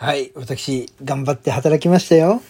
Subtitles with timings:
[0.00, 2.40] はい、私、頑張って働きましたよ。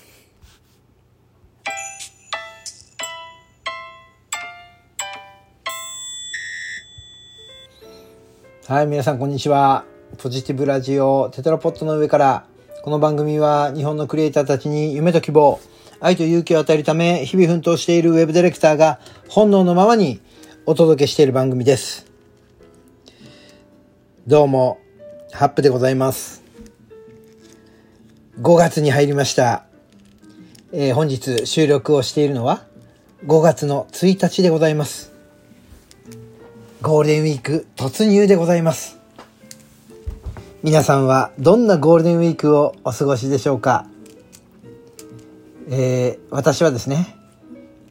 [8.67, 9.87] はい、皆さんこんにちは。
[10.19, 12.45] ポジティブラジオテトラポットの上から、
[12.83, 15.59] この番組は日本のクリエイターたちに夢と希望、
[16.01, 20.21] 愛と勇気を与えるため、日々奮闘しているウェブディレクターが本能のままに
[20.67, 22.13] お届けしている番組です。
[24.27, 24.81] どうも、
[25.33, 26.48] ハップでございます。
[28.41, 29.65] 5月に入りました。
[30.73, 32.63] えー本日収録をしているのは
[33.27, 35.13] 5月の1日でございます。
[36.81, 39.01] ゴールデンウィーク突入でございます。
[40.63, 43.87] 皆さんはどんなゴールデンウィークをお過ごしでしょうか？
[45.69, 47.17] えー私はですね、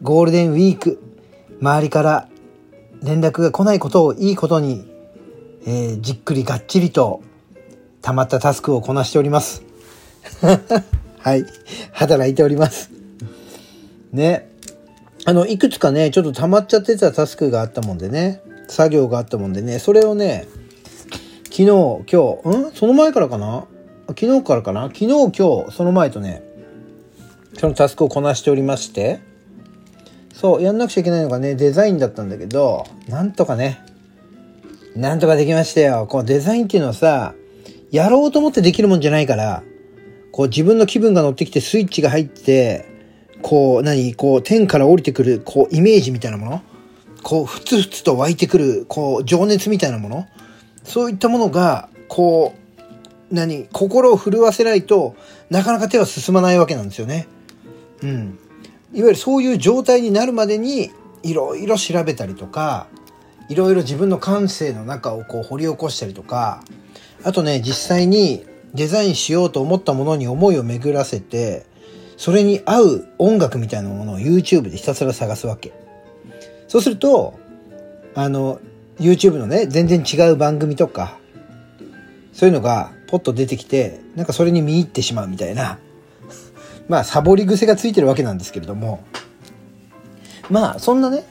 [0.01, 1.01] ゴールデンウィーク、
[1.59, 2.29] 周りから
[3.03, 4.87] 連絡が来ないことをいいことに、
[5.65, 7.21] えーじっくりがっちりと
[8.01, 9.66] 溜まったタスクをこなしております。
[11.19, 11.45] はい。
[11.91, 12.91] 働いております。
[14.11, 14.49] ね。
[15.25, 20.47] あの、いくつかね、ちょっと溜まっちゃってたタスクがあったもんでね、作業があったもんでね、それをね、
[21.45, 22.71] 昨日、今日、ん？
[22.73, 23.65] その前からかな？
[24.09, 24.83] 昨日からかな？
[24.83, 26.43] 昨日、今日、その前とね、
[27.57, 29.19] そのタスクをこなしておりまして、
[30.33, 33.79] そう、やんなくちゃいけないのがね、デザインだったんだけど、なんとかね、
[34.95, 36.05] なんとかできましたよ。
[36.07, 37.33] こうデザインっていうのはさ、
[37.91, 39.63] やろうと思ってできるもんじゃないから、
[40.37, 42.85] こう自分の気分が乗ってきてスイッチが入って、
[43.41, 46.61] こう何こう天から降りてくる、こうイメージみたいなもの
[47.23, 50.27] こうふつふつと湧いてくる、こう情熱みたいなもの
[50.83, 55.15] そういったものが、こう、何心を震わせないと
[55.49, 57.27] なかなか手は進まないわけなんですよね。
[58.03, 58.39] うん。
[58.93, 60.91] いわゆるそういう状態になるまでに
[61.23, 62.85] いろいろ調べたりとか、
[63.49, 66.63] いろいろ自分の感性の中をこう掘り起こしたりとか、
[67.23, 68.45] あとね、実際に
[68.77, 71.65] デザインしようと思ったものに思いを巡らせて、
[72.15, 75.73] それに合う音楽みたいなものを YouTube でひたすら探すわけ。
[76.67, 77.39] そうすると、
[78.13, 78.61] あの、
[78.99, 81.17] YouTube のね、全然違う番組とか、
[82.33, 85.79] そういうのがポッと出てきて、なんかそれに見入ってしまうみたいな、
[86.87, 88.99] まあ、サボり癖がついてるわけなんですけれども、
[90.51, 91.23] まあ、そんなね、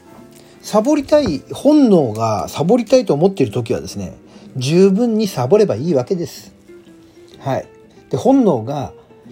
[0.61, 4.17] サボりたい、本能がサボりたいと思っている時はですね、
[4.57, 6.56] 十分にサボればいいわけです。
[7.47, 7.67] はい。
[8.09, 8.91] で、本能が、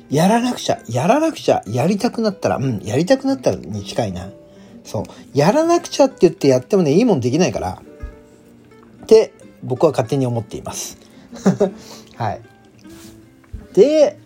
[0.10, 4.30] やらなくちゃ、やらなくちゃ、やりたくなったら、うん、やりたくなったらに近いな。
[4.86, 5.04] そう。
[5.34, 7.82] やらなくちゃって言ってやってもね、いいもんできないから、
[9.04, 9.34] って、
[9.64, 10.98] 僕は勝手に思っています。
[12.16, 12.42] はい。
[13.74, 14.18] で、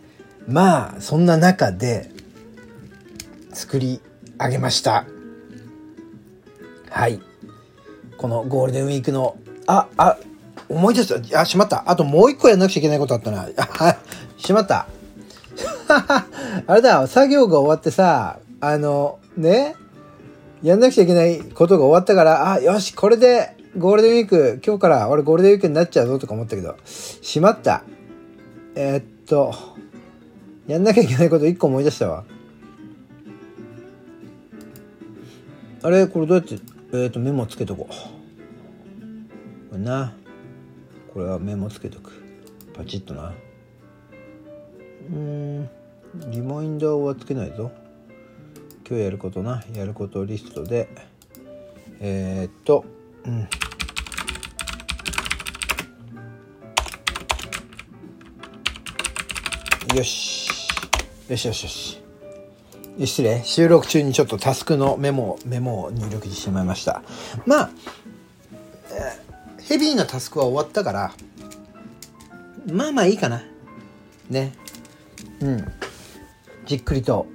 [0.47, 2.11] まあ、そんな中で、
[3.53, 4.01] 作り
[4.37, 5.07] 上げました。
[6.91, 7.19] はい。
[8.17, 9.35] このゴールデンウィークの、
[9.65, 10.17] あ、あ、
[10.69, 11.41] 思い出した。
[11.41, 11.83] あ、しまった。
[11.89, 13.47] あともう一個やんなくちゃいけないことあったな。
[13.57, 13.97] あ、
[14.37, 14.87] しまった。
[16.67, 19.75] あれだ、作業が終わってさ、あの、ね、
[20.61, 27.83] やんなくちゃいけないことが終わったから、あ、よし、これでゴールデンウィーク、今日から俺ゴールデンウィークになっちゃうぞとか思ったけど、しまった。
[28.75, 29.53] えーっと、
[30.67, 32.23] やんなきゃいけないこと一個思い出したわ。
[35.81, 36.59] あれこれどうやって、
[36.91, 37.93] えーっと、メモつけとこう。
[39.71, 40.13] これな。
[41.13, 42.11] これはメモつけとく。
[42.73, 43.33] パチッとな。
[45.09, 45.69] うーん、
[46.27, 47.71] リマインダーはつけないぞ。
[48.87, 49.63] 今日やることな。
[49.73, 50.87] やることリストで。
[51.99, 52.85] えーっと、
[53.25, 53.47] うん。
[59.97, 60.49] よし。
[61.27, 62.01] よしよしよし。
[63.05, 63.41] 失礼。
[63.43, 67.01] 収録中にちょっとタスクのメモ、メモを入力してしまいました。
[67.45, 67.98] まあ、えー
[69.79, 71.13] ヘビーなタスクは終わったから、
[72.69, 73.43] まあまあいいかな。
[74.29, 74.51] ね。
[75.39, 75.65] うん。
[76.65, 77.27] じっくりと。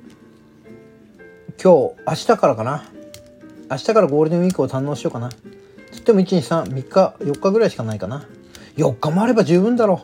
[1.63, 2.85] 今日、明日からかな。
[3.71, 5.31] 明日からゴールデンウィークを堪能しようかな。
[5.91, 8.29] つっても1、2、3、3日、4日ぐらいしかないかな。
[8.77, 10.03] 4日もあれば十分だろ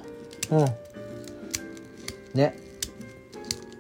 [0.50, 0.56] う。
[0.56, 0.65] うん。
[2.32, 2.56] ね。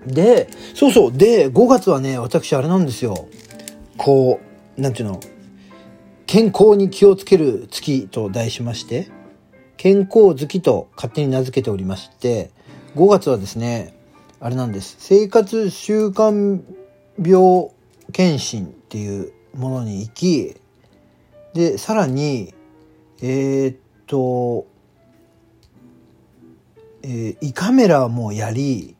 [0.06, 1.12] で、そうそう。
[1.16, 3.26] で、5月はね、私あれなんですよ。
[3.96, 4.38] こ
[4.76, 5.20] う、なんていうの？
[6.30, 9.08] 健康に気をつける月と題しまして、
[9.76, 12.52] 健康月と勝手に名付けておりまして、
[12.94, 13.98] 5月はですね、
[14.38, 14.94] あれなんです。
[15.00, 16.62] 生活習慣
[17.20, 17.70] 病
[18.12, 20.54] 検診っていうものに行き、
[21.52, 22.54] で、さらに、
[23.20, 24.68] えーっと、
[27.02, 28.94] えー胃カメラもやり、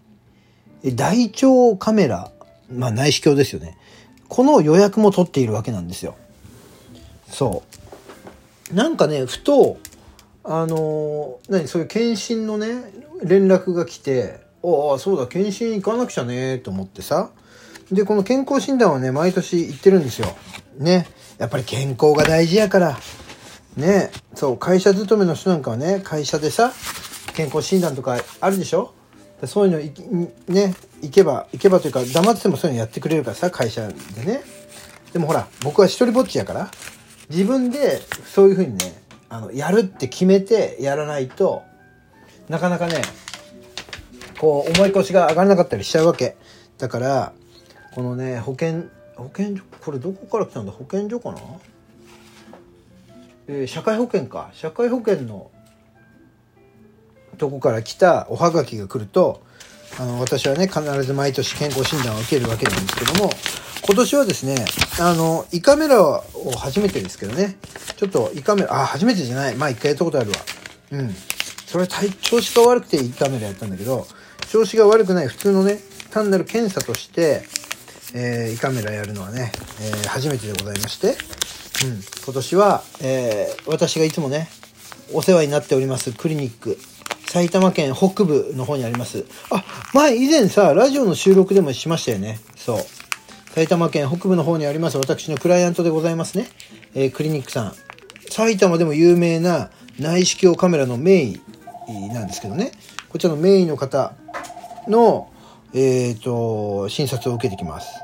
[0.85, 2.32] 大腸カメラ、
[2.73, 3.79] まあ内視鏡ですよね。
[4.27, 6.17] この予約も取っているわけなんですよ。
[7.31, 7.62] そ
[8.73, 8.75] う。
[8.75, 9.79] なんかね、ふと、
[10.43, 12.67] あの何そういう検診のね
[13.23, 17.31] 連絡が来てああそうだ検診行かなくちゃねと思ってさ。
[17.93, 20.29] でこの健康診断はね毎年行ってるんですよ。
[20.79, 21.06] ね。
[21.38, 22.99] やっぱり健康が大事やから。
[23.77, 24.11] ね。
[24.35, 26.73] そう会社勤めの人なんかはね会社でさ
[27.35, 28.94] 健康診断とかあるでしょ？
[29.44, 33.94] そういうのね行けば行けばというか黙っててもそういうのやってくれるからさ会社で
[34.25, 34.41] ね。
[35.12, 36.71] でもほら僕は一人ぼっちやから。
[37.31, 41.62] 自分でそういうふうにねあのやるって決めてやらないと
[42.49, 43.03] なかなかね
[44.38, 46.37] こう重い腰が上がらなかったりしちゃうわけ。
[46.79, 47.32] だから
[47.94, 48.85] このね保険
[49.17, 50.73] 保健所これどこから来たんだ？
[50.73, 51.38] 保健所かな？
[53.49, 54.50] えー、社会保険か。
[54.53, 55.50] 社会保険の
[57.37, 59.43] とこから来たおはがきが来ると
[59.98, 63.31] あの私はね必ず毎年健康診断を受けるわけなんですけども
[63.87, 64.64] 今年はですね
[65.00, 66.22] あの胃カメラを
[66.56, 67.56] 初めてですけどね
[67.96, 70.37] ちょっと胃カメラあ初めてじゃないまあ一回やったことあるわ。
[70.92, 71.14] うん。
[71.66, 74.06] それ体調子が悪くて胃カメラやったんだけど
[74.48, 75.78] 調子が悪くない普通のね
[76.10, 77.43] 単なる検査として
[78.14, 81.10] えー、胃カメラやるのはね、えー、初めてでございまして、
[81.86, 84.48] うん、今年は、えー、私がいつもね、
[85.12, 86.78] お世話になっておりますクリニック、
[87.31, 89.25] 埼玉県北部の方にあります。
[89.53, 92.41] あ、前以前さ、ラジオの収録でもしましたよね。
[92.56, 92.79] そう。
[93.50, 96.49] 埼玉県北部の方にあります私のクライアントでございますね。
[96.93, 97.75] えー、クリニックさん。
[98.29, 101.41] 埼玉でも有名な内視鏡カメラの名医
[102.12, 102.73] なんですけどね。
[103.11, 104.12] こちらの名医の方
[104.88, 105.31] の、
[105.73, 108.00] えっ、ー、と、診察を受けてきます。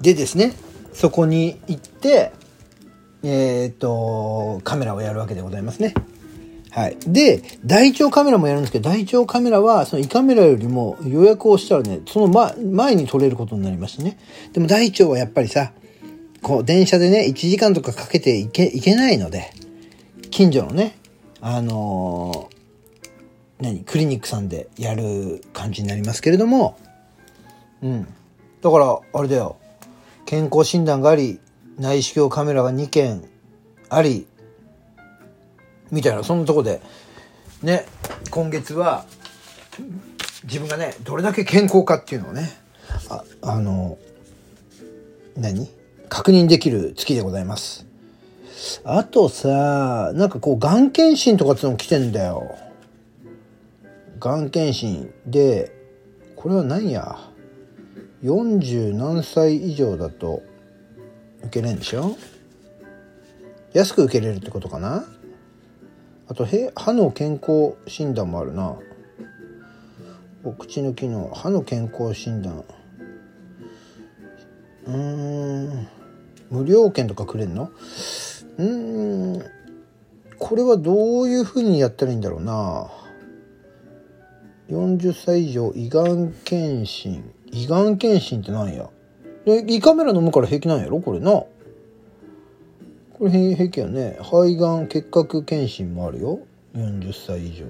[0.00, 0.52] でですね、
[0.92, 2.32] そこに行って、
[3.22, 5.94] えっ、ー、と、カメラをやるわけでございますね。
[6.70, 6.96] はい。
[7.06, 14.18] で、大腸カメラもやるんですけど、大腸カメラは、その胃カメラよりも予約をしたらね、その前前に撮れることになりましてね。
[14.52, 15.72] でも大腸はやっぱりさ、
[16.42, 19.50] こう、電車でね、1時間とかかけていけ、いけないので、
[20.30, 20.96] 近所のね、
[21.40, 22.48] あの
[23.60, 26.78] 何クリニックさんでやる感じになりますけれども、
[27.82, 28.06] うん。
[28.60, 29.56] だから、あれだよ。
[30.26, 31.40] 健康診断があり、
[31.78, 33.24] 内視鏡カメラが2件
[33.88, 34.26] あり、
[35.90, 36.80] みたいな、そんなとこで、
[37.62, 37.86] ね、
[38.30, 39.06] 今月は、
[40.44, 42.48] 自分がね、どれだけ健康かっていうのをね、
[43.10, 43.98] あ、あの、
[45.36, 45.68] 何？
[46.08, 47.86] 確認できる月でございます。
[48.84, 52.56] あとさ、なんかこう、がん検診とかってのも来てんだよ。
[54.18, 55.70] がん検診で
[56.34, 57.18] これは何や
[58.24, 60.42] ？40何歳以上だと
[61.44, 62.16] 受けれんでしょ？
[63.74, 65.04] 安く受けれるってことかな？
[66.28, 68.76] あと歯の健康診断もあるな。
[70.44, 71.30] お口の機能。
[71.34, 72.64] 歯の健康診断。
[74.86, 74.94] うー
[75.74, 75.88] ん。
[76.50, 77.70] 無料券とかくれんの？
[78.58, 79.42] うーん。
[80.38, 82.88] これはどういうふうにやったらいいんだろうな。
[84.70, 87.32] 40歳以上胃がん検診。
[87.50, 88.90] 胃がん検診って何や？
[89.46, 91.00] で胃カメラ飲むから平気なんやろ？
[91.00, 91.42] これな。
[93.18, 94.16] これ平気やね。
[94.22, 96.38] 肺がん結核検診もあるよ。
[96.76, 97.66] 40歳以上。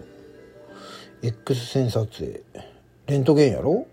[1.22, 2.42] X 線撮影。
[3.06, 3.86] レントゲンやろ？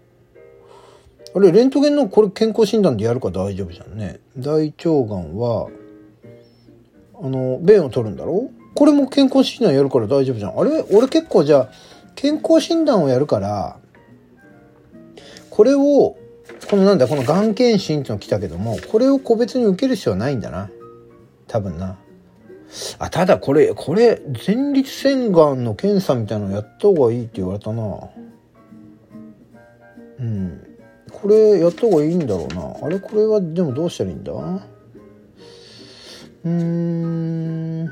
[1.34, 4.19] あれレントゲンのこれ健康診断でやるか大丈夫じゃんね。
[4.38, 5.69] 大腸がんは
[7.22, 8.52] あの便を取るんだろ？
[8.74, 10.60] これも健康診断やるから大丈夫じゃん。
[10.60, 10.84] あれ？
[10.92, 11.69] 俺結構じゃあ
[12.16, 13.80] 健康診断をやるから、
[15.50, 16.18] これを、
[16.69, 20.69] このなんだ、このがん検診っての来たけども、これを個別に受ける必要はないんだな。
[21.56, 21.95] 多分な。
[23.00, 28.09] あ、ただこれ、これ、前立腺がんの検査みたいなのやった方がいいって言われたな。
[30.19, 30.62] うん。
[31.14, 32.76] これやった方がいいんだろうな。
[32.85, 34.33] あれこれはでもどうしたらいいんだ？
[34.33, 37.90] うーん。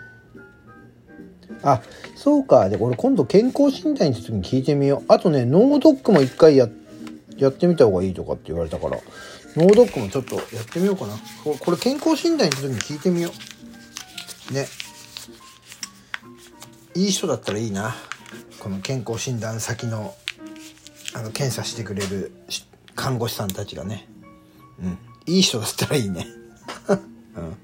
[1.63, 1.81] あ、
[2.15, 2.67] そうか。
[2.67, 5.03] で、俺今度健康診断に行った時に聞いてみよう。
[5.07, 6.67] あとね、脳ドックも一回や、
[7.37, 8.97] やってみた方がいいとかって言われたから、
[9.55, 11.13] 脳ドックもちょっとやってみようかな。
[11.43, 13.31] これ健康診断に行った時に聞いてみよう。
[14.51, 14.67] ね。
[16.95, 17.95] いい人だったらいいな。
[18.59, 20.13] この健康診断先の、
[21.13, 22.31] あの、検査してくれる
[22.95, 24.07] 看護師さんたちがね。
[24.79, 24.97] うん。
[25.25, 26.27] いい人だったらいいね。
[26.89, 26.93] う
[27.41, 27.57] ん。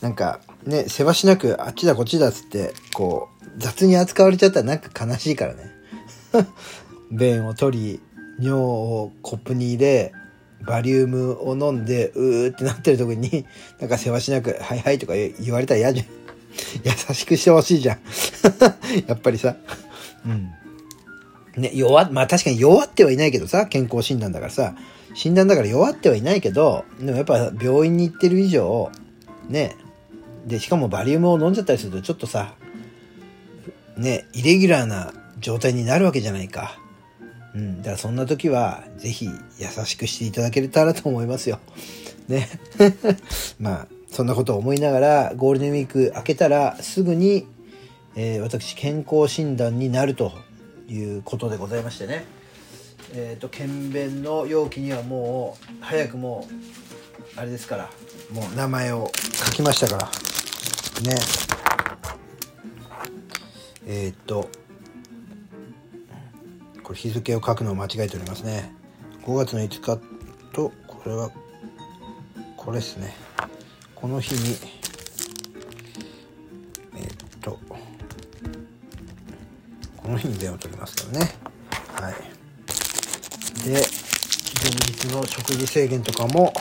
[0.00, 5.72] なんか、ね、せわしなくあっちだこっちだっつって、こう、雑に扱われちゃったらなんか悲しいからね。
[7.10, 8.00] 便を取り、
[8.38, 10.12] 尿をコップに入れ、
[10.66, 13.44] バリウムを飲んで、うーってなってる時に、
[13.80, 16.06] なんかせわしなく、はいはいとか言われたら嫌じゃん。
[16.84, 17.98] 優しくしてほしいじゃん。
[19.06, 19.56] やっぱりさ。
[20.26, 20.50] うん。
[21.60, 24.74] ね、弱、まあ確かに弱ってはいないけどさ、健康診断だからさ、
[25.14, 28.90] 診断だから弱ってはいないけど、でもやっぱ病院に行ってる以上、
[29.48, 29.76] ね、
[30.46, 32.54] でしかもバリウムを飲んじゃったりするとちょっとさ
[33.96, 36.78] ねイレギュラーな状態になるわけじゃないか。
[37.54, 39.26] うん、だからそんな時は是非
[39.58, 41.60] 優しくしていただけたらと思いますよ。
[42.28, 42.48] ね。
[43.60, 47.46] まあそんなことを思いながらゴールデンウィーク明けたらすぐに、
[48.16, 50.32] えー、私健康診断になると
[50.88, 52.24] いうことでございましてね。
[53.12, 57.90] えっ、ー、と検便の容器にはもう早くもうあれですから
[58.32, 59.10] もう名前を
[59.46, 60.06] 書きましたから
[61.08, 61.16] ね
[63.86, 64.48] えっ、ー、と
[66.84, 68.70] これ日付を書くのを間違えておりますね。
[69.24, 69.98] 5月の5日
[70.52, 71.30] とこれは
[72.56, 73.16] これですね。
[73.94, 74.56] この日に
[76.94, 77.58] えっ、と
[79.96, 81.32] この日に電話を取りますからね。
[81.94, 82.14] はい。
[83.64, 83.80] で前
[84.70, 86.52] 日の食事制限とかも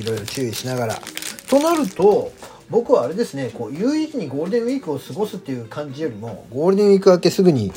[0.00, 1.00] いろいろ注意しながら。
[1.48, 2.32] となると
[2.70, 7.72] 僕はあれですねこう有意義にゴールデンウィークを過ごすっていう感じよりもゴールデンウィーク明けすぐに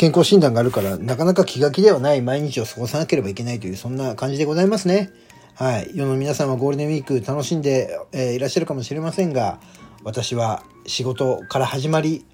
[0.00, 5.10] 健康診断があるから、なかなか気が気ではない毎日を過ごさなければいけないという、そんな感じでございますね。
[5.52, 5.90] はい。
[5.92, 9.60] 世の皆さんはゴールデンウィーク楽しんで、えー、いらっしゃるかもしれませんが、
[10.02, 12.24] 私は仕事から始まり、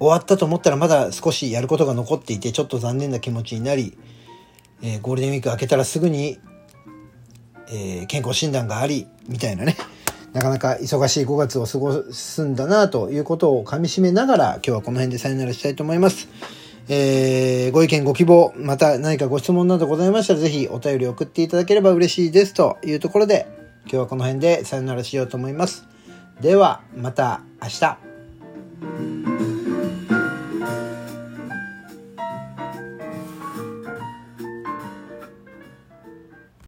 [0.00, 3.96] 終わったと思ったらまだ少しやることが残っていて、ちょっと残念な気持ちになり、
[4.82, 6.40] えー、ゴールデンウィーク明けたらすぐに、
[7.68, 9.76] えー、健康診断があり、みたいなね。
[10.32, 16.26] なかなか忙しい5月を過ごすんだなということをかみしめながら、今日はこの辺でさよならしたいと思います。
[16.88, 23.46] えー、ご意見、ご希望、また何かご質問などございましたら、ぜひお便り送っていただければ嬉しいですというところで、
[23.82, 25.84] 今日はこの辺でさよならしようと思います。
[26.40, 29.55] では、また明日。